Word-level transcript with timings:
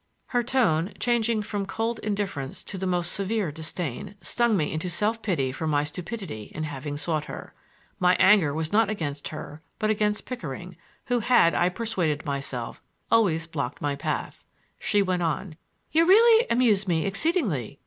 Her 0.29 0.41
tone, 0.41 0.93
changing 0.99 1.43
from 1.43 1.67
cold 1.67 1.99
indifference 1.99 2.63
to 2.63 2.79
the 2.79 2.87
most 2.87 3.11
severe 3.11 3.51
disdain, 3.51 4.15
stung 4.19 4.57
me 4.57 4.73
into 4.73 4.89
self 4.89 5.21
pity 5.21 5.51
for 5.51 5.67
my 5.67 5.83
stupidity 5.83 6.51
in 6.55 6.63
having 6.63 6.97
sought 6.97 7.25
her. 7.25 7.53
My 7.99 8.15
anger 8.15 8.51
was 8.51 8.73
not 8.73 8.89
against 8.89 9.27
her, 9.27 9.61
but 9.77 9.91
against 9.91 10.25
Pickering, 10.25 10.75
who 11.05 11.19
had, 11.19 11.53
I 11.53 11.69
persuaded 11.69 12.25
myself, 12.25 12.81
always 13.11 13.45
blocked 13.45 13.79
my 13.79 13.95
path. 13.95 14.43
She 14.79 15.03
went 15.03 15.21
on. 15.21 15.55
"You 15.91 16.07
really 16.07 16.47
amuse 16.49 16.87
me 16.87 17.05
exceedingly. 17.05 17.77